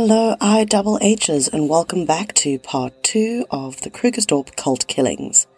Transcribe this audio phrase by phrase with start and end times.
[0.00, 5.48] Hello, I double H's, and welcome back to part two of the Krugersdorp cult killings.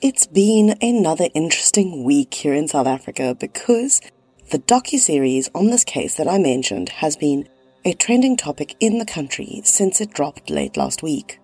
[0.00, 4.00] It's been another interesting week here in South Africa because
[4.52, 7.48] the docu-series on this case that I mentioned has been
[7.84, 11.40] a trending topic in the country since it dropped late last week.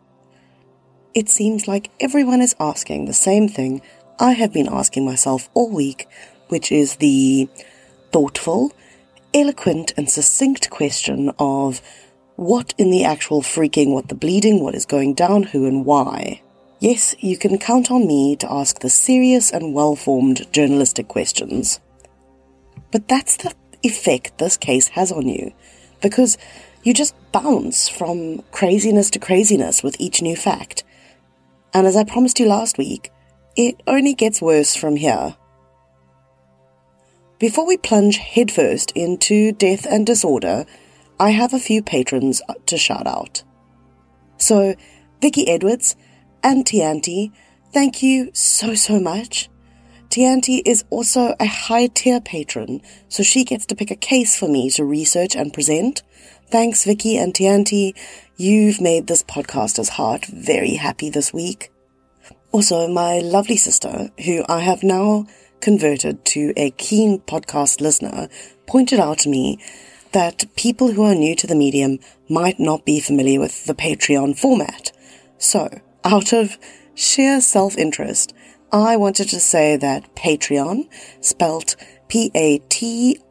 [1.14, 3.82] It seems like everyone is asking the same thing
[4.20, 6.06] I have been asking myself all week,
[6.46, 7.48] which is the
[8.12, 8.70] thoughtful
[9.34, 11.80] eloquent and succinct question of
[12.36, 16.40] what in the actual freaking, what the bleeding, what is going down, who and why.
[16.80, 21.80] Yes, you can count on me to ask the serious and well-formed journalistic questions.
[22.92, 25.52] But that's the effect this case has on you,
[26.00, 26.38] because
[26.84, 30.84] you just bounce from craziness to craziness with each new fact.
[31.74, 33.10] And as I promised you last week,
[33.56, 35.36] it only gets worse from here.
[37.38, 40.66] Before we plunge headfirst into death and disorder,
[41.20, 43.44] I have a few patrons to shout out.
[44.38, 44.74] So,
[45.22, 45.94] Vicky Edwards
[46.42, 47.30] and Tianti,
[47.72, 49.48] thank you so, so much.
[50.10, 54.48] Tianti is also a high tier patron, so she gets to pick a case for
[54.48, 56.02] me to research and present.
[56.50, 57.92] Thanks, Vicky and Tianti.
[58.36, 61.70] You've made this podcaster's heart very happy this week.
[62.50, 65.26] Also, my lovely sister, who I have now
[65.60, 68.28] converted to a keen podcast listener,
[68.66, 69.58] pointed out to me
[70.12, 74.38] that people who are new to the medium might not be familiar with the Patreon
[74.38, 74.92] format.
[75.38, 76.58] So, out of
[76.94, 78.32] sheer self-interest,
[78.72, 80.88] I wanted to say that Patreon,
[81.20, 81.76] spelt
[82.08, 83.22] P-A-T-R-E-O-N,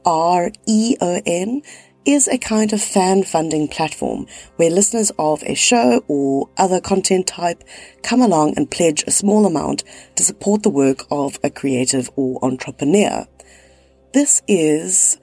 [2.08, 7.27] is a kind of fan funding platform where listeners of a show or other content
[7.27, 7.61] type
[8.02, 9.83] come along and pledge a small amount
[10.16, 13.28] to support the work of a creative or entrepreneur.
[14.13, 15.17] This is,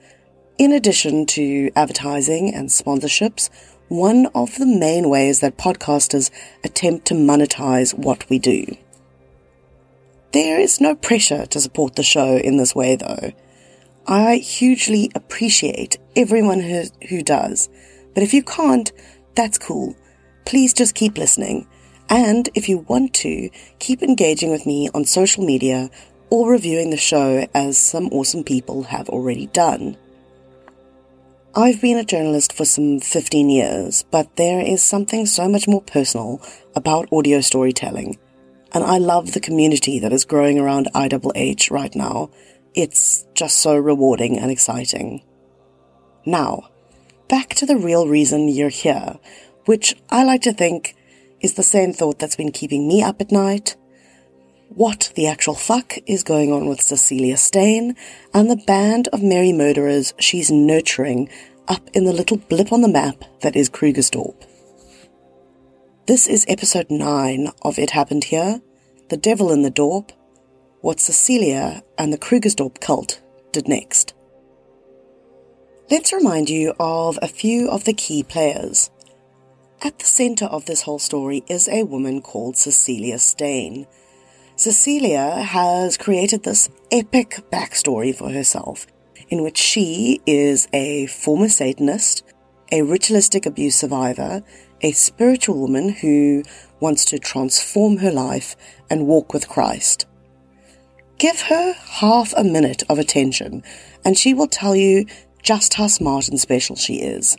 [0.59, 3.49] in addition to advertising and sponsorships,
[3.87, 6.29] one of the main ways that podcasters
[6.63, 8.63] attempt to monetize what we do.
[10.33, 13.31] There is no pressure to support the show in this way though.
[14.07, 17.69] I hugely appreciate everyone who, who does.
[18.13, 18.91] But if you can't,
[19.35, 19.95] that's cool.
[20.45, 21.67] Please just keep listening.
[22.07, 23.49] And if you want to,
[23.79, 25.89] keep engaging with me on social media
[26.29, 29.97] or reviewing the show as some awesome people have already done.
[31.55, 35.81] I've been a journalist for some 15 years, but there is something so much more
[35.81, 36.41] personal
[36.75, 38.19] about audio storytelling.
[38.73, 42.29] And I love the community that is growing around IHH right now
[42.75, 45.23] it's just so rewarding and exciting.
[46.25, 46.69] Now,
[47.29, 49.17] back to the real reason you're here,
[49.65, 50.95] which I like to think
[51.39, 53.75] is the same thought that's been keeping me up at night.
[54.69, 57.95] What the actual fuck is going on with Cecilia Steyn
[58.33, 61.29] and the band of merry murderers she's nurturing
[61.67, 64.45] up in the little blip on the map that is Krugersdorp.
[66.07, 68.61] This is episode 9 of It Happened Here,
[69.09, 70.11] The Devil in the Dorp,
[70.85, 73.19] what Cecilia and the Krugersdorp cult
[73.51, 74.13] did next.
[75.89, 78.91] Let's remind you of a few of the key players.
[79.81, 83.87] At the center of this whole story is a woman called Cecilia Steyn.
[84.57, 88.85] Cecilia has created this epic backstory for herself,
[89.29, 92.23] in which she is a former Satanist,
[92.71, 94.43] a ritualistic abuse survivor,
[94.81, 96.43] a spiritual woman who
[96.79, 98.55] wants to transform her life
[98.87, 100.05] and walk with Christ.
[101.17, 103.63] Give her half a minute of attention
[104.03, 105.05] and she will tell you
[105.41, 107.37] just how smart and special she is.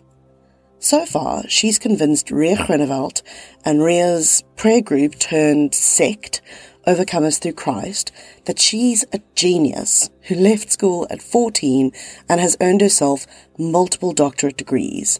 [0.79, 3.23] So far, she's convinced Ria Grunewald
[3.65, 6.41] and Ria's prayer group turned sect,
[6.87, 8.13] Overcomers Through Christ,
[8.45, 11.93] that she's a genius who left school at 14
[12.29, 13.27] and has earned herself
[13.59, 15.19] multiple doctorate degrees.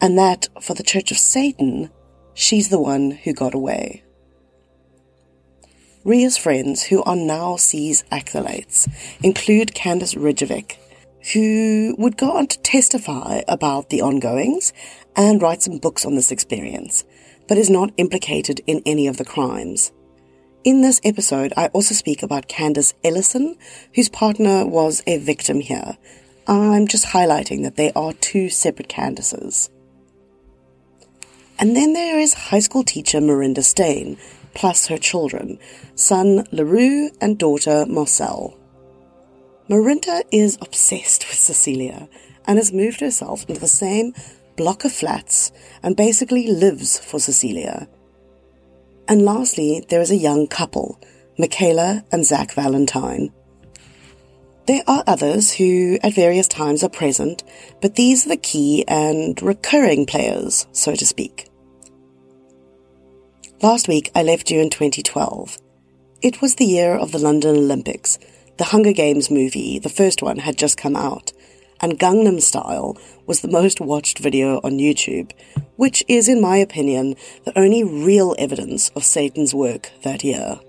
[0.00, 1.90] And that, for the Church of Satan,
[2.34, 4.02] she's the one who got away.
[6.04, 8.88] Ria's friends, who are now C's acolytes,
[9.22, 10.76] include Candice Ridjevic,
[11.32, 14.72] who would go on to testify about the ongoings
[15.16, 17.04] and write some books on this experience,
[17.48, 19.92] but is not implicated in any of the crimes.
[20.64, 23.56] In this episode, I also speak about Candice Ellison,
[23.94, 25.96] whose partner was a victim here.
[26.46, 29.70] I'm just highlighting that they are two separate Candices.
[31.58, 34.16] And then there is high school teacher Marinda Steyn,
[34.58, 35.56] plus her children,
[35.94, 38.58] son LaRue and daughter Marcel.
[39.68, 42.08] Marinda is obsessed with Cecilia
[42.44, 44.12] and has moved herself into the same
[44.56, 45.52] block of flats
[45.84, 47.88] and basically lives for Cecilia.
[49.06, 51.00] And lastly, there is a young couple,
[51.38, 53.32] Michaela and Zach Valentine.
[54.66, 57.44] There are others who at various times are present,
[57.80, 61.48] but these are the key and recurring players, so to speak.
[63.60, 65.58] Last week I left you in 2012.
[66.22, 68.16] It was the year of the London Olympics.
[68.56, 71.32] The Hunger Games movie, the first one, had just come out,
[71.80, 72.96] and Gangnam Style
[73.26, 75.32] was the most watched video on YouTube,
[75.74, 80.60] which is, in my opinion, the only real evidence of Satan's work that year.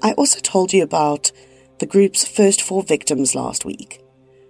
[0.00, 1.32] I also told you about
[1.80, 4.00] the group's first four victims last week,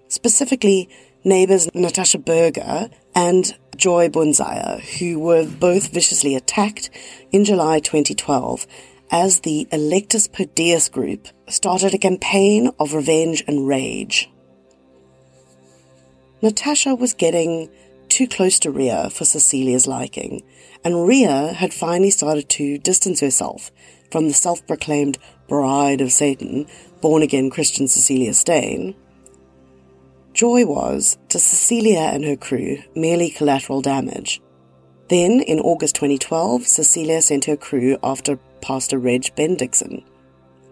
[0.08, 0.90] specifically
[1.24, 6.90] neighbours Natasha Berger and Joy Bonzaya, who were both viciously attacked
[7.32, 8.66] in July 2012
[9.10, 14.30] as the Electus per Deus group started a campaign of revenge and rage.
[16.42, 17.70] Natasha was getting
[18.08, 20.42] too close to Ria for Cecilia's liking,
[20.84, 23.70] and Ria had finally started to distance herself
[24.10, 25.18] from the self proclaimed
[25.48, 26.66] bride of Satan
[27.00, 28.94] born again Christian Cecilia Steyn,
[30.34, 34.42] Joy was, to Cecilia and her crew, merely collateral damage.
[35.08, 40.04] Then, in August 2012, Cecilia sent her crew after Pastor Reg Bendixson.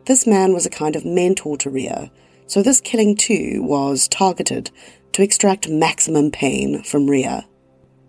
[0.04, 2.10] This man was a kind of mentor to Ria,
[2.46, 4.70] so this killing too was targeted
[5.12, 7.46] to extract maximum pain from Ria.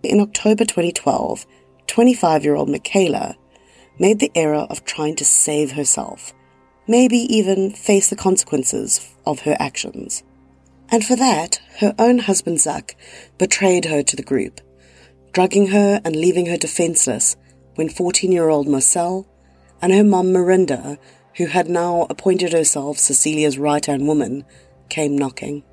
[0.02, 1.46] In October 2012,
[1.86, 3.36] 25 year old Michaela
[3.98, 6.34] made the error of trying to save herself
[6.86, 10.22] maybe even face the consequences of her actions.
[10.90, 12.96] And for that, her own husband Zach
[13.38, 14.60] betrayed her to the group,
[15.32, 17.36] drugging her and leaving her defenseless
[17.74, 19.26] when 14 year old Marcel
[19.82, 20.98] and her mum Marinda,
[21.36, 24.44] who had now appointed herself Cecilia's right hand woman,
[24.88, 25.64] came knocking.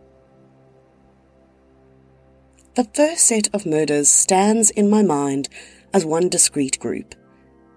[2.75, 5.49] The first set of murders stands in my mind
[5.93, 7.15] as one discrete group.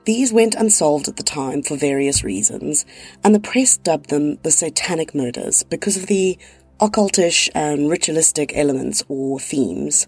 [0.05, 2.85] These went unsolved at the time for various reasons,
[3.25, 6.39] and the press dubbed them the Satanic Murders because of the
[6.81, 10.07] occultish and ritualistic elements or themes.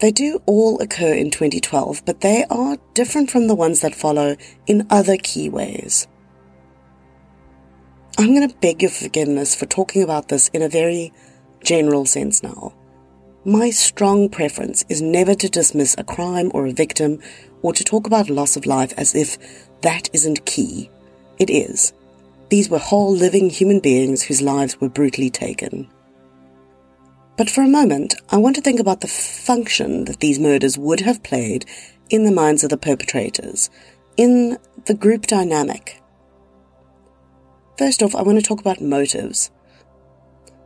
[0.00, 4.36] They do all occur in 2012, but they are different from the ones that follow
[4.66, 6.08] in other key ways.
[8.18, 11.12] I'm going to beg your forgiveness for talking about this in a very
[11.62, 12.74] general sense now.
[13.44, 17.20] My strong preference is never to dismiss a crime or a victim
[17.62, 19.38] or to talk about loss of life as if
[19.82, 20.90] that isn't key.
[21.38, 21.92] It is.
[22.52, 25.88] These were whole living human beings whose lives were brutally taken.
[27.38, 31.00] But for a moment, I want to think about the function that these murders would
[31.00, 31.64] have played
[32.10, 33.70] in the minds of the perpetrators,
[34.18, 36.02] in the group dynamic.
[37.78, 39.50] First off, I want to talk about motives.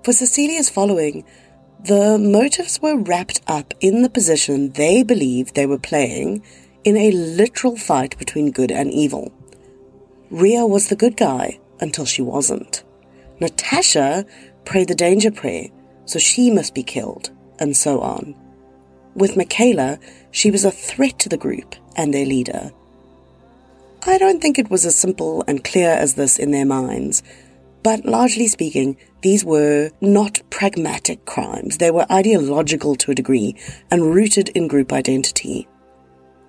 [0.02, 1.24] For Cecilia's following,
[1.84, 6.42] the motives were wrapped up in the position they believed they were playing
[6.82, 9.32] in a literal fight between good and evil.
[10.32, 12.84] Ria was the good guy until she wasn't.
[13.40, 14.24] Natasha
[14.64, 15.68] prayed the danger prayer,
[16.04, 18.34] so she must be killed, and so on.
[19.14, 19.98] With Michaela,
[20.30, 22.72] she was a threat to the group and their leader.
[24.06, 27.22] I don't think it was as simple and clear as this in their minds,
[27.82, 31.78] but largely speaking, these were not pragmatic crimes.
[31.78, 33.56] They were ideological to a degree
[33.90, 35.68] and rooted in group identity.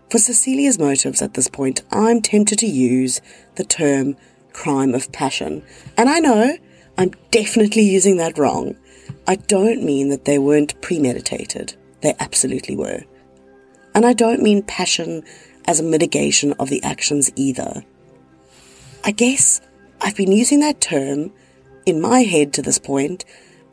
[0.10, 3.22] For Cecilia's motives at this point, I'm tempted to use
[3.56, 4.16] the term
[4.58, 5.64] crime of passion.
[5.98, 6.58] And I know
[6.98, 8.76] I'm definitely using that wrong.
[9.28, 11.76] I don't mean that they weren't premeditated.
[12.02, 13.04] They absolutely were.
[13.94, 15.24] And I don't mean passion
[15.66, 17.84] as a mitigation of the actions either.
[19.04, 19.62] I guess
[20.02, 21.32] I've been using that term
[21.86, 23.26] in my head to this point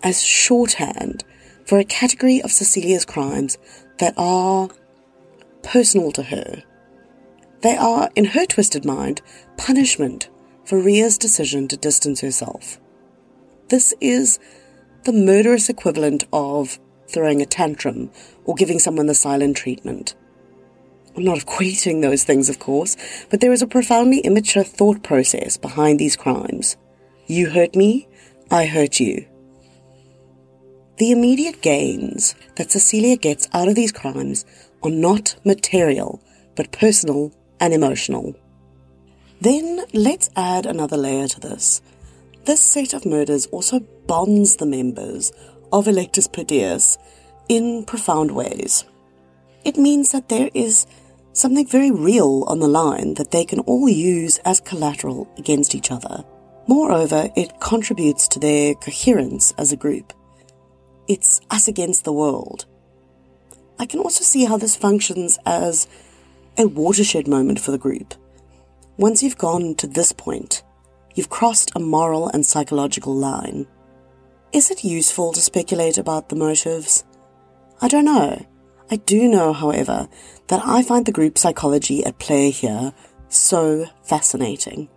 [0.02, 1.24] as shorthand
[1.64, 3.56] for a category of Cecilia's crimes
[3.98, 4.68] that are
[5.62, 6.62] personal to her.
[7.62, 9.22] They are, in her twisted mind,
[9.56, 10.28] punishment
[10.64, 12.78] for Ria's decision to distance herself.
[13.68, 14.38] This is
[15.04, 16.78] the murderous equivalent of
[17.08, 18.10] throwing a tantrum
[18.44, 20.14] or giving someone the silent treatment.
[21.16, 22.96] I'm not equating those things, of course,
[23.30, 26.76] but there is a profoundly immature thought process behind these crimes.
[27.26, 28.08] You hurt me,
[28.50, 29.26] I hurt you.
[30.98, 34.44] The immediate gains that Cecilia gets out of these crimes
[34.82, 36.22] are not material,
[36.56, 38.34] but personal and emotional.
[39.44, 41.82] Then let's add another layer to this.
[42.46, 45.32] This set of murders also bonds the members
[45.70, 46.96] of Electus per Deus
[47.50, 48.86] in profound ways.
[49.62, 50.86] It means that there is
[51.34, 55.90] something very real on the line that they can all use as collateral against each
[55.90, 56.24] other.
[56.66, 60.14] Moreover, it contributes to their coherence as a group.
[61.06, 62.64] It's us against the world.
[63.78, 65.86] I can also see how this functions as
[66.56, 68.14] a watershed moment for the group.
[68.96, 70.62] Once you've gone to this point,
[71.16, 73.66] you've crossed a moral and psychological line.
[74.52, 77.04] Is it useful to speculate about the motives?
[77.80, 78.46] I don't know.
[78.92, 80.08] I do know, however,
[80.46, 82.92] that I find the group psychology at play here
[83.28, 84.88] so fascinating.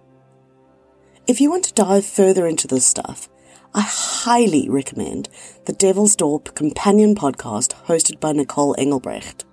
[1.26, 3.30] If you want to dive further into this stuff,
[3.74, 5.28] I highly recommend
[5.66, 9.44] the Devilsdorp companion podcast hosted by Nicole Engelbrecht.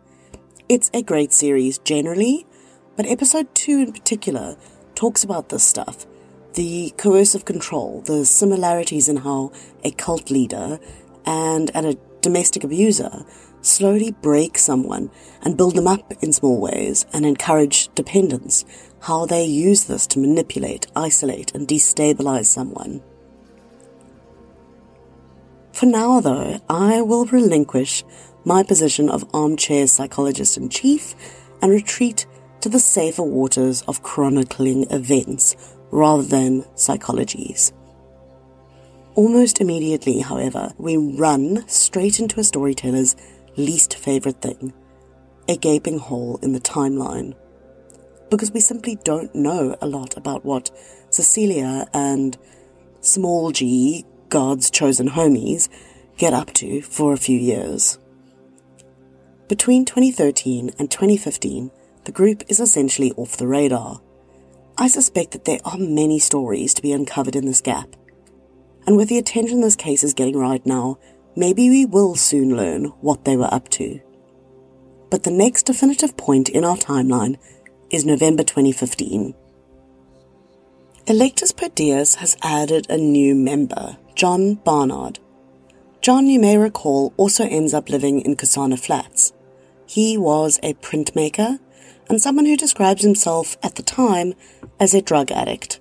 [0.69, 2.47] It's a great series generally,
[2.97, 4.57] but episode 2 in particular
[4.95, 6.07] talks about this stuff
[6.55, 9.51] the coercive control, the similarities in how
[9.83, 10.79] a cult leader
[11.27, 13.25] and, and a domestic abuser
[13.61, 15.11] slowly break someone
[15.43, 18.65] and build them up in small ways and encourage dependence,
[19.01, 23.03] how they use this to manipulate, isolate, and destabilize someone.
[25.73, 28.05] For now, though, I will relinquish
[28.45, 31.15] my position of armchair psychologist in chief
[31.61, 32.27] and retreat
[32.65, 37.73] to the safer waters of chronicling events rather than psychologies.
[39.15, 43.17] Almost immediately, however, we run straight into a storyteller's
[43.59, 44.73] least favorite thing
[45.47, 47.35] a gaping hole in the timeline.
[48.31, 50.71] Because we simply don't know a lot about what
[51.11, 52.39] Cecilia and
[53.03, 55.69] small g, God's chosen homies,
[56.17, 57.99] get up to for a few years.
[59.49, 61.71] Between 2013 and 2015,
[62.05, 64.01] the group is essentially off the radar.
[64.77, 67.97] I suspect that there are many stories to be uncovered in this gap.
[68.87, 70.99] And with the attention this case is getting right now,
[71.37, 74.01] maybe we will soon learn what they were up to.
[75.11, 77.39] But the next definitive point in our timeline
[77.91, 79.35] is November 2015.
[81.07, 85.19] Electus per Deus has added a new member, John Barnard.
[86.01, 89.33] John, you may recall, also ends up living in Kasana Flats.
[89.87, 91.61] He was a printmaker
[92.09, 94.35] and someone who describes himself at the time
[94.79, 95.81] as a drug addict.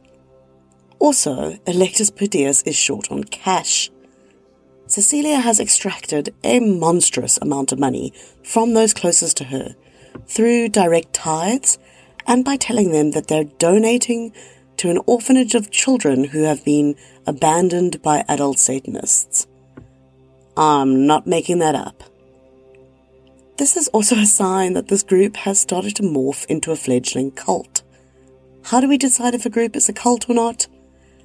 [0.99, 3.91] Also, Electus per is short on cash.
[4.87, 8.13] Cecilia has extracted a monstrous amount of money
[8.43, 9.75] from those closest to her
[10.27, 11.77] through direct tithes
[12.27, 14.31] and by telling them that they're donating
[14.77, 19.47] to an orphanage of children who have been abandoned by adult Satanists.
[20.55, 22.03] I'm not making that up.
[23.57, 27.31] This is also a sign that this group has started to morph into a fledgling
[27.31, 27.83] cult.
[28.63, 30.67] How do we decide if a group is a cult or not?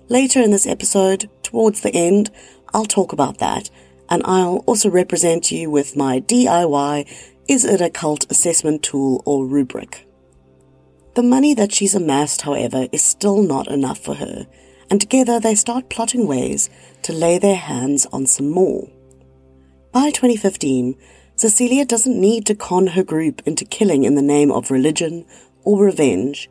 [0.09, 2.31] Later in this episode, towards the end,
[2.75, 3.71] I'll talk about that,
[4.11, 7.09] and I'll also represent you with my DIY
[7.49, 10.07] Is it a cult assessment tool or rubric?
[11.15, 14.47] The money that she's amassed, however, is still not enough for her,
[14.91, 16.69] and together they start plotting ways
[17.03, 18.87] to lay their hands on some more.
[19.93, 20.95] By 2015,
[21.38, 25.25] Cecilia doesn't need to con her group into killing in the name of religion
[25.62, 26.50] or revenge.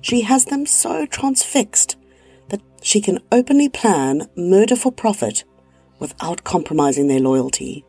[0.00, 1.98] She has them so transfixed
[2.48, 5.44] that she can openly plan murder for profit
[5.98, 7.84] without compromising their loyalty.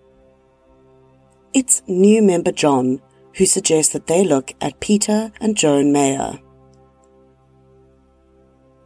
[1.53, 3.01] It's new member John
[3.35, 6.39] who suggests that they look at Peter and Joan Mayer.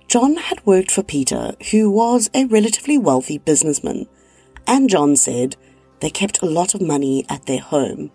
[0.07, 4.05] John had worked for Peter, who was a relatively wealthy businessman,
[4.67, 5.55] and John said
[5.99, 8.11] they kept a lot of money at their home.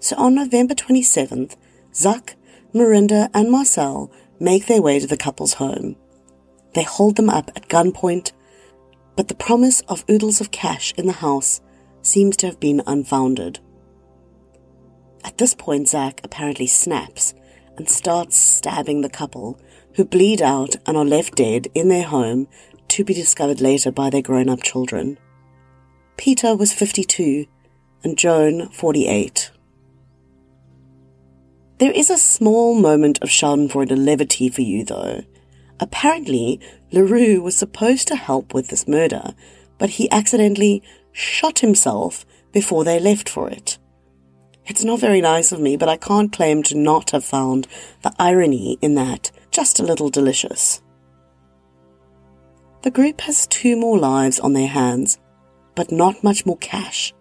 [0.00, 1.56] So on November 27th,
[1.92, 2.34] Zuck,
[2.74, 5.96] Marinda, and Marcel make their way to the couple's home.
[6.74, 8.32] They hold them up at gunpoint,
[9.16, 11.60] but the promise of oodles of cash in the house
[12.02, 13.60] seems to have been unfounded.
[15.24, 17.32] At this point, Zack apparently snaps
[17.76, 19.58] and starts stabbing the couple,
[19.94, 22.48] who bleed out and are left dead in their home
[22.88, 25.18] to be discovered later by their grown up children.
[26.16, 27.46] Peter was 52
[28.02, 29.50] and Joan 48.
[31.78, 35.22] There is a small moment of Schadenfreude levity for you, though.
[35.80, 36.60] Apparently,
[36.92, 39.34] LaRue was supposed to help with this murder,
[39.78, 43.78] but he accidentally shot himself before they left for it.
[44.66, 47.66] It's not very nice of me, but I can't claim to not have found
[48.02, 50.80] the irony in that just a little delicious.
[52.82, 55.18] The group has two more lives on their hands,
[55.74, 57.12] but not much more cash.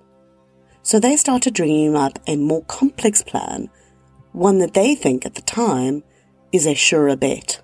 [0.82, 3.70] So they started dreaming up a more complex plan,
[4.32, 6.04] one that they think at the time
[6.52, 7.62] is a surer bet.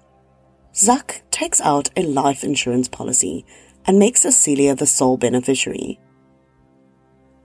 [0.74, 3.46] Zuck takes out a life insurance policy
[3.86, 6.00] and makes Cecilia the sole beneficiary.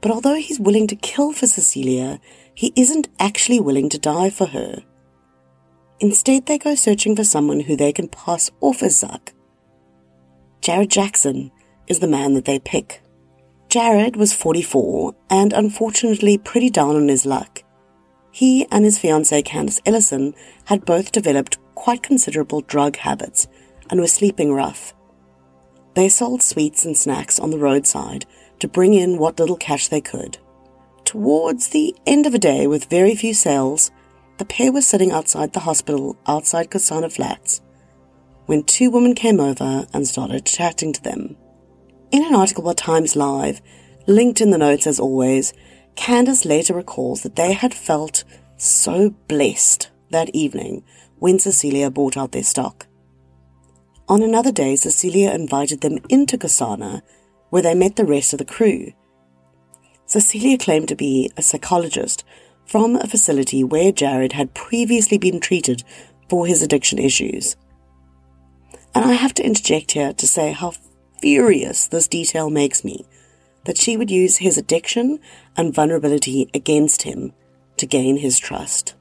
[0.01, 2.21] But although he's willing to kill for Cecilia,
[2.55, 4.83] he isn't actually willing to die for her.
[6.01, 9.33] Instead, they go searching for someone who they can pass off as Zuck.
[10.61, 11.51] Jared Jackson
[11.87, 13.01] is the man that they pick.
[13.75, 17.65] Jared was 44 and unfortunately pretty down on his luck.
[18.31, 20.33] He and his fiancée Candice Ellison
[20.67, 23.49] had both developed quite considerable drug habits
[23.91, 24.95] and were sleeping rough.
[25.95, 28.27] They sold sweets and snacks on the roadside
[28.61, 30.39] to bring in what little cash they could.
[31.05, 33.91] Towards the end of a day, with very few sales,
[34.39, 37.61] the pair were sitting outside the hospital outside Kasana Flats
[38.47, 41.37] when two women came over and started chatting to them.
[42.15, 43.61] In an article by Times Live,
[44.07, 45.53] linked in the notes as always,
[45.97, 48.23] Candace later recalls that they had felt
[48.57, 50.85] so blessed that evening
[51.19, 52.87] when Cecilia bought out their stock.
[54.09, 57.03] On another day, Cecilia invited them into Kasana,
[57.51, 58.93] where they met the rest of the crew.
[60.07, 62.23] Cecilia claimed to be a psychologist
[62.65, 65.83] from a facility where Jared had previously been treated
[66.29, 67.57] for his addiction issues.
[68.95, 70.75] And I have to interject here to say how
[71.21, 73.07] furious this detail makes me
[73.65, 75.19] that she would use his addiction
[75.57, 77.33] and vulnerability against him
[77.77, 78.95] to gain his trust.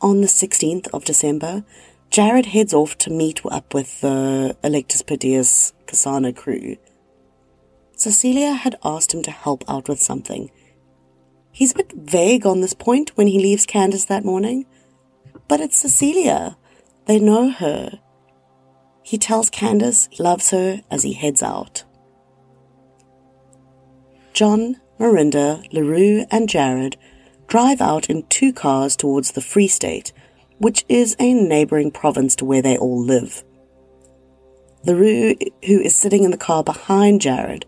[0.00, 1.64] On the 16th of December,
[2.10, 6.76] Jared heads off to meet up with the Electus per Deus Kasana crew.
[7.96, 10.50] Cecilia had asked him to help out with something.
[11.50, 14.66] He's a bit vague on this point when he leaves Candace that morning,
[15.48, 16.56] but it's Cecilia.
[17.06, 17.98] They know her.
[19.06, 21.84] He tells Candace he loves her as he heads out.
[24.32, 26.96] John, Marinda, LaRue, and Jared
[27.46, 30.12] drive out in two cars towards the Free State,
[30.58, 33.44] which is a neighboring province to where they all live.
[34.84, 37.64] LaRue, who is sitting in the car behind Jared,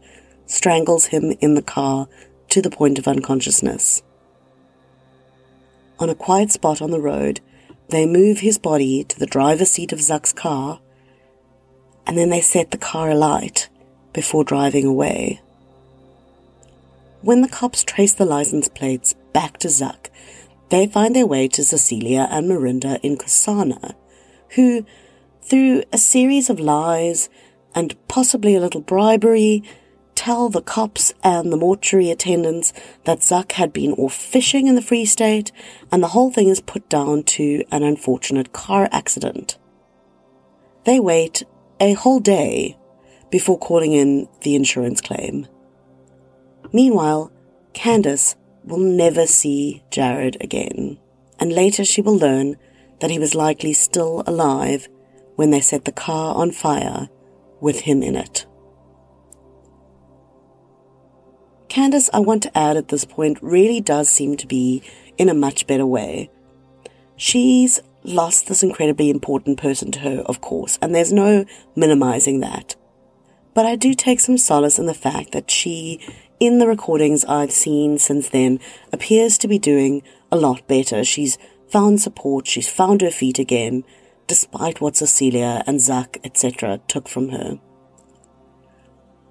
[0.47, 2.09] strangles him in the car
[2.49, 4.02] to the point of unconsciousness.
[6.00, 7.38] On a quiet spot on the road,
[7.90, 10.80] they move his body to the driver's seat of Zuck's car,
[12.09, 13.69] and then they set the car alight
[14.15, 15.41] before driving away.
[17.21, 20.11] When the cops trace the license plates back to Zuck,
[20.71, 23.94] they find their way to Cecilia and Marinda in Kasana,
[24.55, 24.87] who,
[25.42, 27.29] through a series of lies
[27.75, 29.62] and possibly a little bribery,
[30.14, 32.73] tell the cops and the mortuary attendants
[33.05, 35.53] that Zuck had been off fishing in the Free State,
[35.92, 39.59] and the whole thing is put down to an unfortunate car accident.
[40.85, 41.44] They wait
[41.81, 42.77] a whole day
[43.31, 45.47] before calling in the insurance claim.
[46.73, 47.33] Meanwhile,
[47.73, 50.99] Candace will never see Jared again,
[51.38, 52.57] and later she will learn
[53.01, 54.88] that he was likely still alive
[55.37, 57.09] when they set the car on fire
[57.61, 58.47] with him in it.
[61.69, 64.83] Candace, I want to add at this point, really does seem to be
[65.17, 66.31] in a much better way.
[67.17, 71.44] She's lost this incredibly important person to her, of course, and there's no
[71.77, 72.75] minimizing that.
[73.55, 76.01] But I do take some solace in the fact that she,
[76.40, 78.61] in the recordings I've seen since then,
[78.92, 81.05] appears to be doing a lot better.
[81.05, 83.85] She's found support, she's found her feet again,
[84.27, 87.59] despite what Cecilia and Zuck, etc., took from her.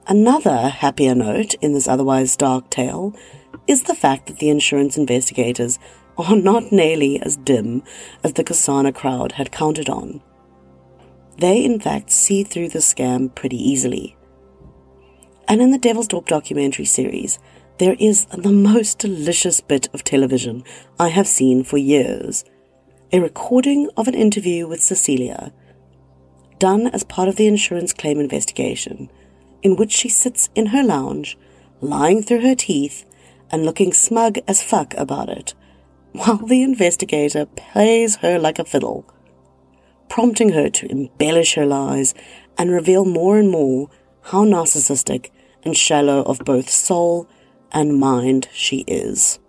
[0.08, 3.14] Another happier note in this otherwise dark tale
[3.68, 5.80] is the fact that the insurance investigators
[6.18, 7.84] are not nearly as dim
[8.24, 10.22] as the Kasana crowd had counted on.
[11.38, 14.16] They, in fact, see through the scam pretty easily.
[15.48, 17.40] And in the Devilsdorp documentary series,
[17.78, 20.64] there is the most delicious bit of television
[21.00, 22.44] I have seen for years
[23.14, 25.54] a recording of an interview with Cecilia,
[26.60, 29.10] done as part of the insurance claim investigation
[29.64, 31.38] in which she sits in her lounge,
[31.82, 33.06] lying through her teeth
[33.52, 35.54] and looking smug as fuck about it,
[36.18, 39.06] while the investigator plays her like a fiddle,
[40.10, 42.14] prompting her to embellish her lies
[42.58, 43.90] and reveal more and more
[44.24, 45.30] how narcissistic
[45.64, 47.28] and shallow of both soul
[47.72, 49.40] and mind she is.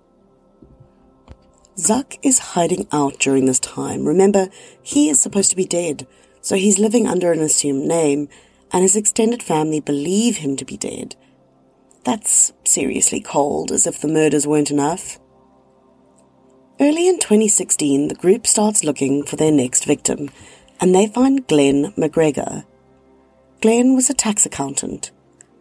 [1.76, 4.04] Zuck is hiding out during this time.
[4.04, 4.48] Remember,
[4.82, 6.06] he is supposed to be dead,
[6.40, 8.28] so he's living under an assumed name
[8.72, 11.16] and his extended family believe him to be dead.
[12.04, 15.18] That's seriously cold, as if the murders weren't enough.
[16.80, 20.30] Early in 2016, the group starts looking for their next victim,
[20.80, 22.64] and they find Glenn McGregor.
[23.60, 25.10] Glenn was a tax accountant,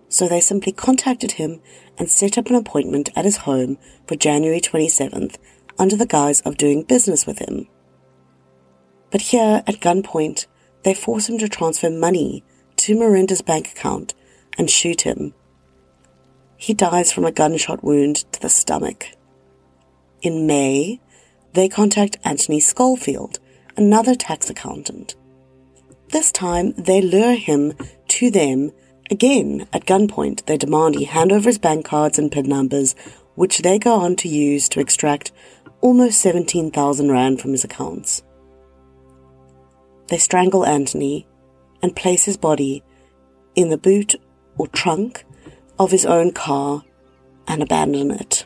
[0.09, 1.59] so they simply contacted him
[1.97, 5.37] and set up an appointment at his home for January 27th
[5.79, 7.67] under the guise of doing business with him.
[9.09, 10.45] But here, at gunpoint,
[10.83, 12.43] they force him to transfer money
[12.75, 14.13] to Marinda's bank account
[14.55, 15.33] and shoot him.
[16.57, 19.07] He dies from a gunshot wound to the stomach.
[20.21, 20.99] In May,
[21.53, 23.39] they contact Anthony Schofield,
[23.75, 25.15] another tax accountant.
[26.09, 27.73] This time, they lure him
[28.09, 28.71] to them
[29.11, 30.45] again at gunpoint.
[30.45, 32.95] They demand he hand over his bank cards and PIN numbers,
[33.35, 35.31] which they go on to use to extract
[35.81, 38.23] almost 17,000 Rand from his accounts.
[40.07, 41.27] they strangle Anthony
[41.81, 42.83] and place his body
[43.55, 44.15] in the boot
[44.57, 45.25] or trunk
[45.77, 46.83] of his own car
[47.47, 48.45] and abandon it.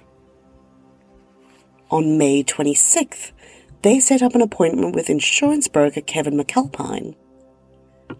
[1.91, 3.33] On May 26th,
[3.81, 7.15] they set up an appointment with insurance broker Kevin McAlpine.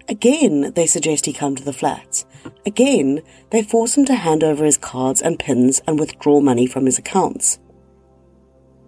[0.10, 2.26] Again, they suggest he come to the flats.
[2.66, 6.86] Again, they force him to hand over his cards and pins and withdraw money from
[6.86, 7.60] his accounts.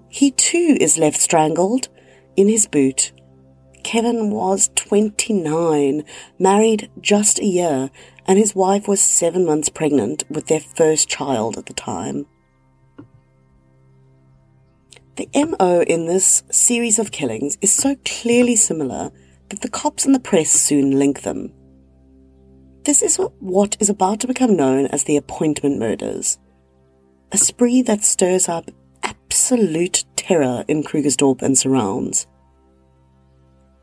[0.09, 1.87] He too is left strangled
[2.35, 3.13] in his boot.
[3.83, 6.03] Kevin was 29,
[6.37, 7.89] married just a year,
[8.27, 12.25] and his wife was seven months pregnant with their first child at the time.
[15.15, 19.11] The MO in this series of killings is so clearly similar
[19.49, 21.53] that the cops and the press soon link them.
[22.83, 26.39] This is what is about to become known as the appointment murders,
[27.31, 28.71] a spree that stirs up
[29.03, 32.25] absolute terror in Krugersdorp and surrounds.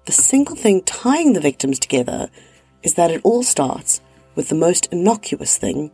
[0.06, 2.28] The single thing tying the victims together
[2.82, 4.00] is that it all starts
[4.34, 5.92] with the most innocuous thing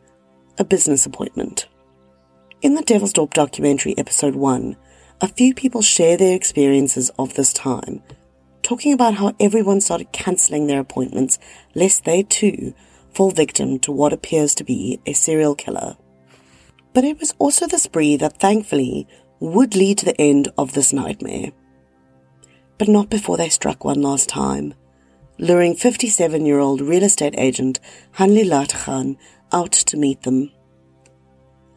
[0.59, 1.69] a business appointment.
[2.63, 4.77] In the Devilsdorp documentary, episode 1,
[5.21, 8.03] a few people share their experiences of this time,
[8.63, 11.39] talking about how everyone started cancelling their appointments
[11.75, 12.75] lest they too
[13.13, 15.97] fall victim to what appears to be a serial killer.
[16.93, 19.07] But it was also the spree that thankfully
[19.41, 21.53] would lead to the end of this nightmare.
[22.79, 24.75] But not before they struck one last time,
[25.39, 27.81] luring 57 year old real estate agent
[28.19, 29.17] Hanli Latachan
[29.51, 30.53] out to meet them.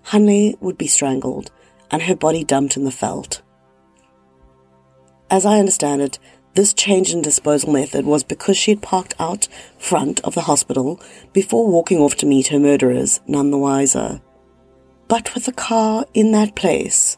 [0.08, 1.52] Hanli would be strangled
[1.92, 3.42] and her body dumped in the veld.
[5.32, 6.20] As I understand it,
[6.56, 9.48] this change in disposal method was because she had parked out
[9.78, 11.00] front of the hospital
[11.32, 14.22] before walking off to meet her murderers, none the wiser.
[15.08, 17.18] But with the car in that place,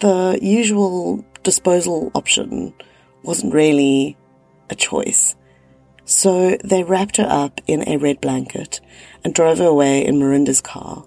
[0.00, 2.74] the usual disposal option
[3.22, 4.16] wasn't really
[4.68, 5.36] a choice.
[6.04, 8.80] So they wrapped her up in a red blanket
[9.24, 11.04] and drove her away in Marinda's car.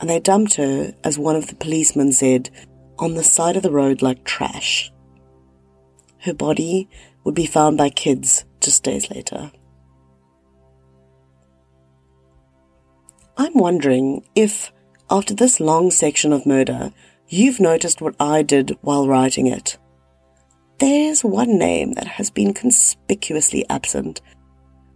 [0.00, 2.50] And they dumped her, as one of the policemen said,
[2.98, 4.92] on the side of the road like trash.
[6.18, 6.88] Her body
[7.24, 9.50] would be found by kids just days later.
[13.36, 14.72] I'm wondering if,
[15.10, 16.92] after this long section of murder,
[17.28, 19.76] you've noticed what I did while writing it.
[20.78, 24.20] There's one name that has been conspicuously absent.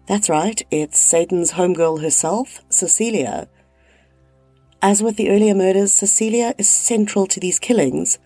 [0.06, 3.48] That's right, it's Satan's homegirl herself, Cecilia.
[4.80, 8.18] As with the earlier murders, Cecilia is central to these killings.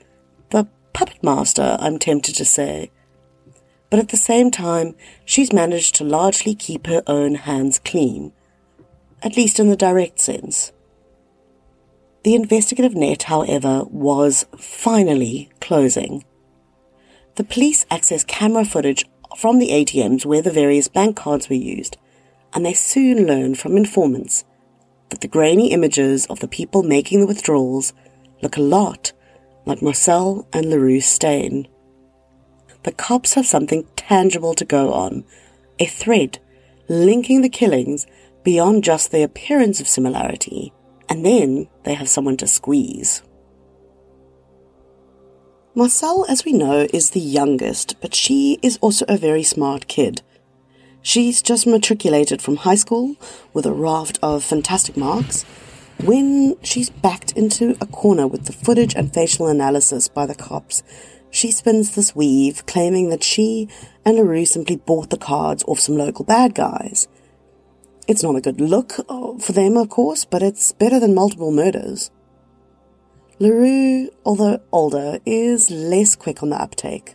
[0.50, 2.90] The puppet master, I'm tempted to say.
[3.88, 8.32] But at the same time, she's managed to largely keep her own hands clean,
[9.22, 10.72] at least in the direct sense.
[12.22, 16.22] The investigative net, however, was finally closing.
[17.36, 19.06] The police accessed camera footage
[19.38, 21.96] from the ATMs where the various bank cards were used,
[22.52, 24.44] and they soon learned from informants
[25.12, 27.92] that the grainy images of the people making the withdrawals
[28.42, 29.12] look a lot
[29.66, 31.68] like Marcel and LaRue Steyn.
[32.84, 35.24] The cops have something tangible to go on,
[35.78, 36.38] a thread
[36.88, 38.06] linking the killings
[38.42, 40.72] beyond just the appearance of similarity
[41.10, 43.22] and then they have someone to squeeze.
[45.74, 50.22] Marcel, as we know, is the youngest, but she is also a very smart kid.
[51.02, 53.16] She's just matriculated from high school
[53.52, 55.42] with a raft of fantastic marks
[56.00, 60.82] when she's backed into a corner with the footage and facial analysis by the cops.
[61.30, 63.68] She spins this weave, claiming that she
[64.04, 67.08] and LaRue simply bought the cards off some local bad guys.
[68.06, 71.50] It's not a good look uh, for them, of course, but it's better than multiple
[71.50, 72.10] murders.
[73.38, 77.14] LaRue, although older, is less quick on the uptake.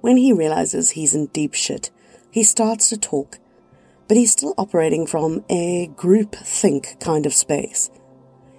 [0.00, 1.90] When he realizes he's in deep shit,
[2.38, 3.38] he starts to talk,
[4.08, 7.90] but he's still operating from a group think kind of space.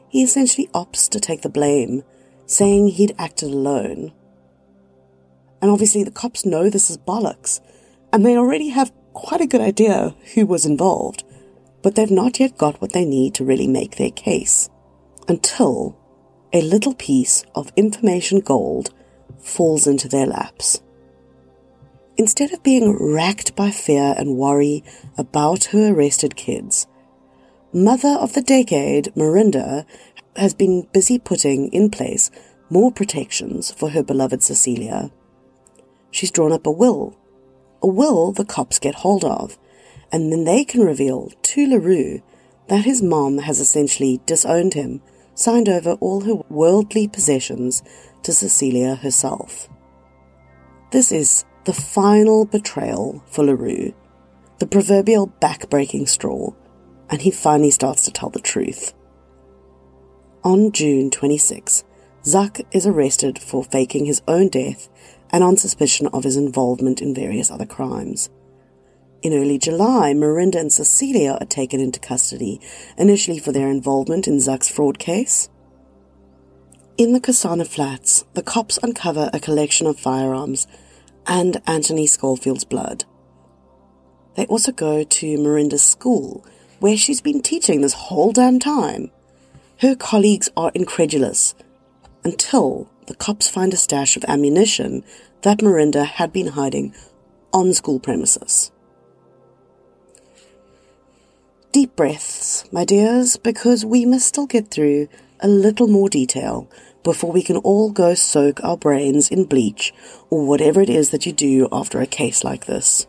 [0.10, 2.04] He essentially opts to take the blame,
[2.46, 4.12] saying he'd acted alone.
[5.62, 7.60] And obviously the cops know this is bollocks,
[8.14, 11.24] and they already have quite a good idea who was involved
[11.82, 14.70] but they've not yet got what they need to really make their case.
[15.28, 15.98] Until
[16.52, 18.94] a little piece of information gold
[19.40, 20.82] falls into their laps.
[22.20, 24.84] Instead of being racked by fear and worry
[25.18, 26.86] about her arrested kids,
[27.72, 29.86] Mother of the Decade, Marinda,
[30.36, 32.30] has been busy putting in place
[32.70, 35.12] more protections for her beloved Cecilia.
[36.12, 37.18] She's drawn up a will,
[37.82, 39.58] a will the cops get hold of,
[40.12, 42.22] and then they can reveal to LaRue
[42.68, 45.02] that his mom has essentially disowned him,
[45.36, 47.82] signed over all her worldly possessions
[48.24, 49.70] to Cecilia herself.
[50.92, 53.94] This is the final betrayal for LaRue,
[54.60, 56.52] the proverbial back-breaking straw,
[57.10, 58.94] and he finally starts to tell the truth.
[60.44, 61.84] On June 26,
[62.24, 64.90] Zuck is arrested for faking his own death
[65.32, 68.30] and on suspicion of his involvement in various other crimes.
[69.22, 72.62] In early July, Marinda and Cecilia are taken into custody,
[72.98, 75.50] initially for their involvement in Zuck's fraud case.
[76.98, 80.68] In the Kasana flats, the cops uncover a collection of firearms
[81.28, 83.06] and Anthony Scholefield's blood.
[84.36, 86.46] They also go to Marinda's school,
[86.80, 89.12] where she's been teaching this whole damn time.
[89.82, 91.56] Her colleagues are incredulous
[92.24, 95.04] until the cops find a stash of ammunition
[95.42, 96.94] that Marinda had been hiding
[97.54, 98.72] on school premises.
[101.72, 105.08] Deep breaths, my dears, because we must still get through
[105.40, 106.70] a little more detail
[107.04, 109.94] before we can all go soak our brains in bleach
[110.30, 113.08] or whatever it is that you do after a case like this.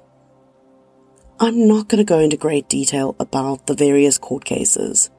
[1.39, 5.11] I'm not going to go into great detail about the various court cases.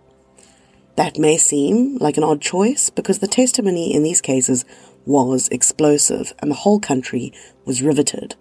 [0.95, 4.65] That may seem like an odd choice because the testimony in these cases
[5.05, 7.33] was explosive and the whole country
[7.65, 8.35] was riveted.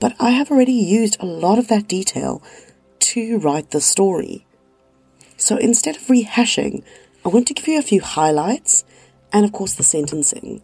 [0.00, 2.42] But I have already used a lot of that detail
[3.00, 4.46] to write the story.
[5.36, 6.82] So instead of rehashing,
[7.24, 8.84] I want to give you a few highlights
[9.36, 10.62] and, of course, the sentencing.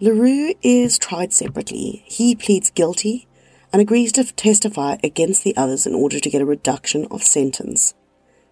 [0.00, 2.02] LaRue is tried separately.
[2.04, 3.28] He pleads guilty
[3.72, 7.94] and agrees to testify against the others in order to get a reduction of sentence.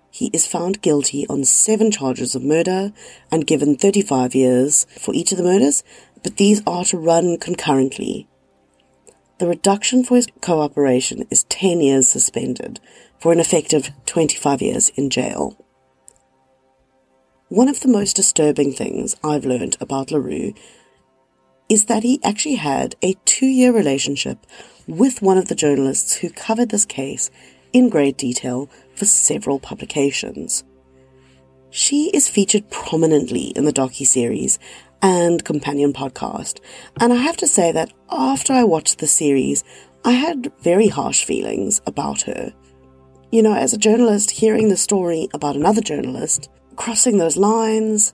[0.08, 2.92] He is found guilty on seven charges of murder
[3.28, 5.82] and given 35 years for each of the murders,
[6.22, 8.28] but these are to run concurrently.
[9.40, 12.78] The reduction for his cooperation is 10 years suspended
[13.18, 15.58] for an effective 25 years in jail.
[17.50, 20.54] One of the most disturbing things I've learned about LaRue
[21.68, 24.46] is that he actually had a two year relationship
[24.86, 27.30] with one of the journalists who covered this case
[27.74, 30.64] in great detail for several publications.
[31.68, 34.58] She is featured prominently in the docu-series
[35.02, 36.60] and companion podcast.
[36.98, 39.64] And I have to say that after I watched the series,
[40.02, 42.54] I had very harsh feelings about her.
[43.30, 48.12] You know, as a journalist, hearing the story about another journalist, crossing those lines,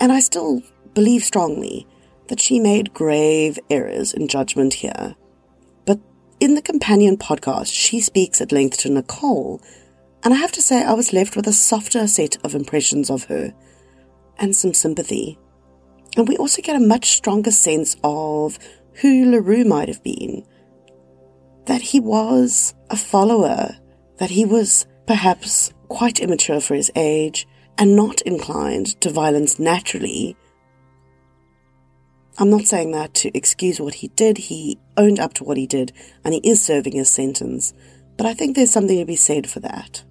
[0.00, 0.62] and I still
[0.94, 1.86] believe strongly
[2.28, 5.14] that she made grave errors in judgment here.
[5.84, 6.00] But
[6.40, 9.60] in the companion podcast, she speaks at length to Nicole,
[10.24, 13.24] and I have to say I was left with a softer set of impressions of
[13.24, 13.54] her
[14.38, 15.38] and some sympathy.
[16.16, 18.58] And we also get a much stronger sense of
[19.00, 20.44] who LaRue might have been.
[21.66, 23.76] That he was a follower,
[24.18, 27.46] that he was perhaps quite immature for his age
[27.78, 30.36] and not inclined to violence naturally.
[32.38, 34.36] I'm not saying that to excuse what he did.
[34.36, 35.92] He owned up to what he did
[36.24, 37.72] and he is serving his sentence.
[38.16, 40.04] But I think there's something to be said for that.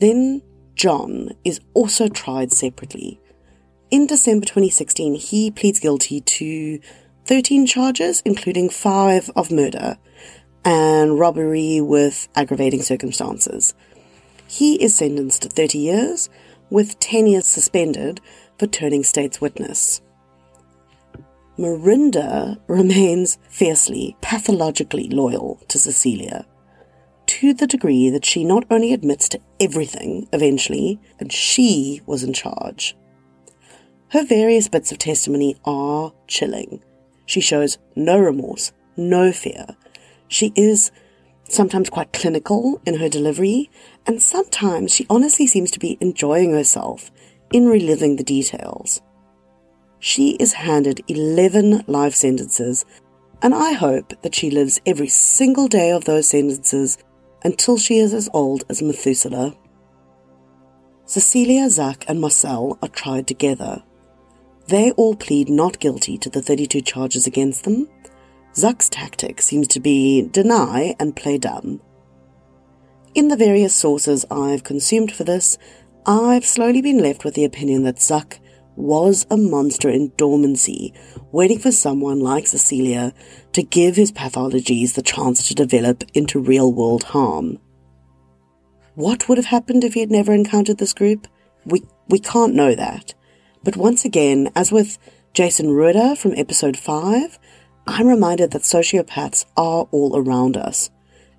[0.00, 0.42] Then
[0.74, 3.20] John is also tried separately.
[3.90, 6.80] In December 2016, he pleads guilty to
[7.26, 9.98] 13 charges, including five of murder
[10.64, 13.74] and robbery with aggravating circumstances.
[14.46, 16.30] He is sentenced to 30 years,
[16.70, 18.20] with 10 years suspended
[18.58, 20.00] for turning state's witness.
[21.58, 26.46] Marinda remains fiercely, pathologically loyal to Cecilia
[27.26, 32.32] to the degree that she not only admits to everything eventually, and she was in
[32.32, 32.96] charge.
[34.08, 36.82] Her various bits of testimony are chilling.
[37.26, 39.66] She shows no remorse, no fear.
[40.34, 40.90] She is
[41.48, 43.70] sometimes quite clinical in her delivery,
[44.04, 47.12] and sometimes she honestly seems to be enjoying herself
[47.52, 49.00] in reliving the details.
[50.00, 52.84] She is handed 11 life sentences,
[53.42, 56.98] and I hope that she lives every single day of those sentences
[57.44, 59.54] until she is as old as Methuselah.
[61.04, 63.84] Cecilia, Zuck, and Marcel are tried together.
[64.66, 67.88] They all plead not guilty to the 32 charges against them.
[68.54, 71.80] Zuck's tactic seems to be deny and play dumb.
[73.14, 75.58] In the various sources I've consumed for this,
[76.06, 78.38] I've slowly been left with the opinion that Zuck
[78.76, 80.92] was a monster in dormancy,
[81.32, 83.12] waiting for someone like Cecilia
[83.52, 87.58] to give his pathologies the chance to develop into real world harm.
[88.94, 91.26] What would have happened if he had never encountered this group?
[91.64, 93.14] We, we can't know that.
[93.64, 94.98] But once again, as with
[95.32, 97.38] Jason Rueda from episode 5,
[97.86, 100.90] I'm reminded that sociopaths are all around us,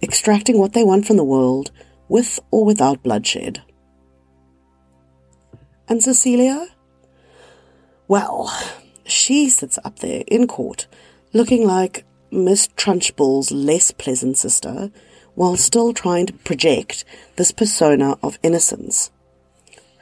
[0.02, 1.72] extracting what they want from the world,
[2.08, 3.62] with or without bloodshed.
[5.88, 6.68] And Cecilia?
[8.08, 8.52] Well,
[9.06, 10.88] she sits up there in court,
[11.34, 14.92] looking like Miss Trunchbull's less pleasant sister,
[15.34, 17.06] while still trying to project
[17.36, 19.12] this persona of innocence.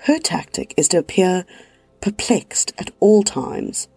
[0.03, 1.45] Her tactic is to appear
[2.01, 3.88] perplexed at all times.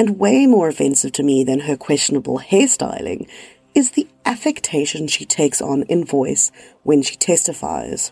[0.00, 3.28] And way more offensive to me than her questionable hairstyling
[3.74, 6.50] is the affectation she takes on in voice
[6.84, 8.10] when she testifies.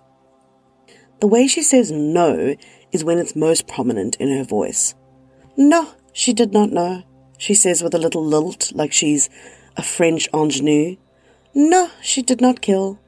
[1.22, 2.56] The way she says no
[2.92, 4.94] is when it's most prominent in her voice.
[5.56, 7.04] No, she did not know,
[7.38, 9.30] she says with a little lilt like she's
[9.78, 10.96] a French ingenue.
[11.54, 13.00] No, she did not kill.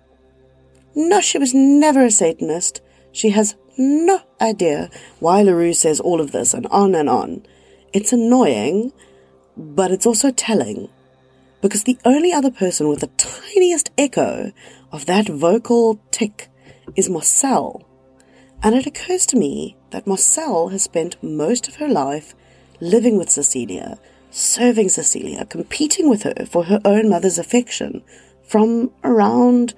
[0.95, 2.81] No, she was never a Satanist.
[3.13, 4.89] She has no idea
[5.19, 7.45] why LaRue says all of this and on and on.
[7.93, 8.93] It's annoying,
[9.57, 10.89] but it's also telling.
[11.61, 14.53] Because the only other person with the tiniest echo
[14.93, 16.49] of that vocal tick
[16.97, 17.85] is Marcel.
[18.63, 22.35] And it occurs to me that Marcel has spent most of her life
[22.81, 23.99] living with Cecilia,
[24.31, 28.03] serving Cecilia, competing with her for her own mother's affection
[28.43, 29.75] from around,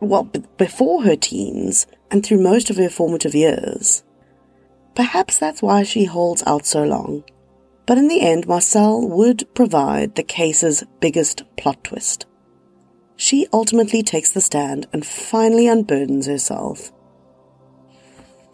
[0.00, 4.02] well, b- before her teens and through most of her formative years.
[4.94, 7.24] Perhaps that's why she holds out so long.
[7.86, 12.26] But in the end, Marcel would provide the case's biggest plot twist.
[13.16, 16.92] She ultimately takes the stand and finally unburdens herself.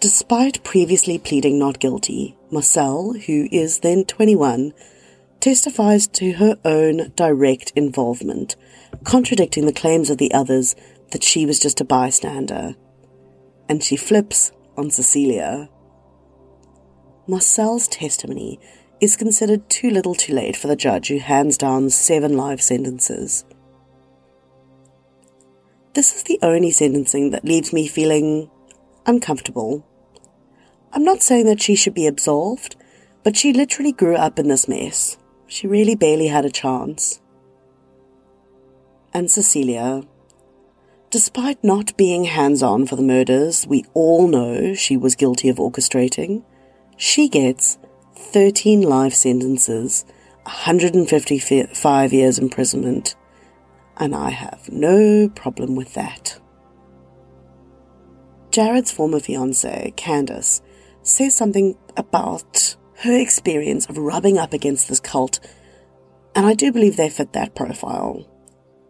[0.01, 4.73] Despite previously pleading not guilty, Marcel, who is then 21,
[5.40, 8.57] testifies to her own direct involvement,
[9.05, 10.75] contradicting the claims of the others
[11.12, 12.75] that she was just a bystander.
[13.69, 15.69] And she flips on Cecilia.
[17.27, 18.59] Marcel's testimony
[19.01, 23.45] is considered too little too late for the judge who hands down seven life sentences.
[25.95, 28.51] This is the only sentencing that leaves me feeling
[29.07, 29.85] uncomfortable
[30.93, 32.75] I'm not saying that she should be absolved,
[33.23, 35.17] but she literally grew up in this mess.
[35.47, 37.21] She really barely had a chance.
[39.15, 40.03] And Cecilia,
[41.11, 45.57] despite not being hands on for the murders we all know she was guilty of
[45.57, 46.45] orchestrating,
[46.97, 47.79] she gets
[48.31, 50.05] 13 life sentences,
[50.45, 53.16] 155 years imprisonment,
[53.97, 56.38] and I have no problem with that.
[58.53, 60.62] Jared's former fiancée, Candace,
[61.03, 65.40] says something about her experience of rubbing up against this cult,
[66.37, 68.29] and I do believe they fit that profile.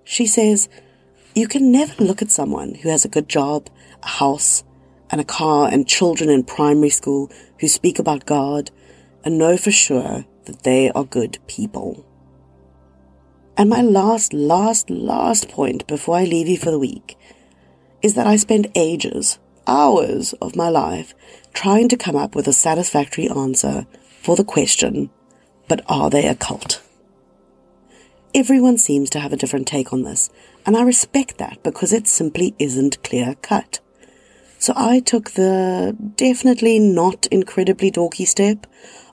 [0.05, 0.69] She says,
[1.35, 3.71] You can never look at someone who has a good job,
[4.03, 4.65] a house,
[5.11, 8.71] and a car, and children in primary school who speak about God,
[9.25, 12.05] and know for sure that they are good people.
[13.57, 17.19] And my last, last, last point before I leave you for the week
[18.03, 21.15] is that I spend ages hours of my life
[21.53, 23.87] trying to come up with a satisfactory answer
[24.23, 25.11] for the question,
[25.69, 26.83] but are they a cult?
[28.35, 30.31] Everyone seems to have a different take on this,
[30.65, 33.81] and I respect that because it simply isn't clear cut.
[34.59, 38.67] So I took the definitely not incredibly dorky step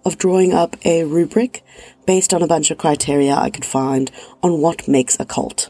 [0.07, 1.65] of drawing up a rubric
[2.05, 4.09] based on a bunch of criteria I could find
[4.41, 5.69] on what makes a cult.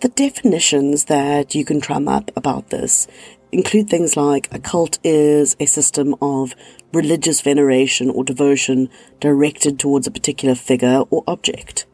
[0.00, 3.06] The definitions that you can drum up about this
[3.52, 6.54] include things like a cult is a system of
[6.94, 8.88] religious veneration or devotion
[9.20, 11.84] directed towards a particular figure or object.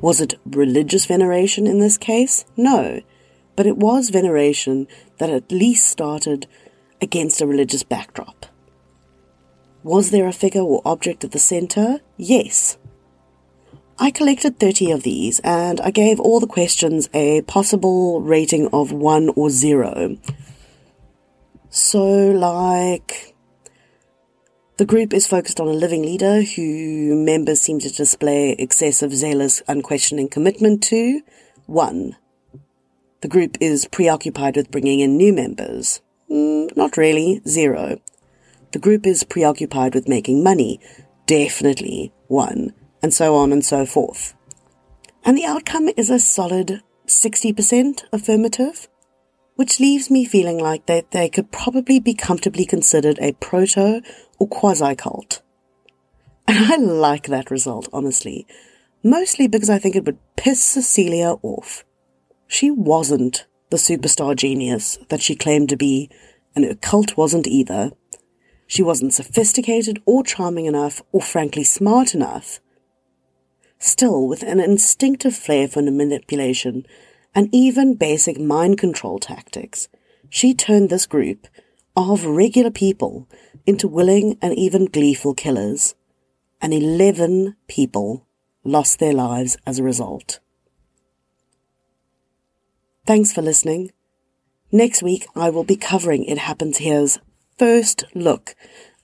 [0.00, 2.44] Was it religious veneration in this case?
[2.56, 3.00] No,
[3.56, 4.86] but it was veneration
[5.18, 6.46] that at least started
[7.00, 8.46] against a religious backdrop.
[9.84, 12.00] Was there a figure or object at the center?
[12.16, 12.76] Yes.
[13.96, 18.90] I collected 30 of these and I gave all the questions a possible rating of
[18.90, 20.18] 1 or 0,
[21.76, 23.34] so, like,
[24.76, 29.60] the group is focused on a living leader who members seem to display excessive, zealous,
[29.66, 31.20] unquestioning commitment to.
[31.66, 32.14] One,
[33.22, 36.00] the group is preoccupied with bringing in new members.
[36.30, 37.42] Mm, not really.
[37.44, 37.98] Zero.
[38.74, 40.80] The group is preoccupied with making money.
[41.26, 42.12] Definitely.
[42.26, 42.74] One.
[43.04, 44.34] And so on and so forth.
[45.24, 48.88] And the outcome is a solid 60% affirmative
[49.54, 54.00] which leaves me feeling like that they could probably be comfortably considered a proto
[54.40, 55.40] or quasi cult.
[56.48, 58.44] And I like that result, honestly,
[59.04, 61.84] mostly because I think it would piss Cecilia off.
[62.48, 66.10] She wasn't the superstar genius that she claimed to be,
[66.56, 67.92] and her cult wasn't either.
[68.74, 72.58] She wasn't sophisticated or charming enough or frankly smart enough.
[73.78, 76.84] Still, with an instinctive flair for manipulation,
[77.36, 79.86] and even basic mind control tactics,
[80.28, 81.46] she turned this group
[81.96, 83.28] of regular people
[83.64, 85.94] into willing and even gleeful killers,
[86.60, 88.26] and 11 people
[88.64, 90.40] lost their lives as a result.
[93.06, 93.92] Thanks for listening.
[94.72, 97.20] Next week, I will be covering It Happened Here's
[97.58, 98.54] first look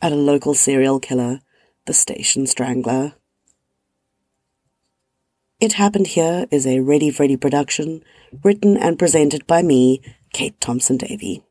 [0.03, 1.40] at a local serial killer,
[1.86, 3.14] the Station Strangler.
[5.61, 8.03] It Happened Here is a Ready Freddy production,
[8.42, 10.01] written and presented by me,
[10.32, 11.42] Kate Thompson Davey.